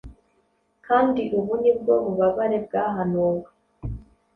[0.87, 3.41] kandi ubu ni bwo bubabare bwahanuwe.'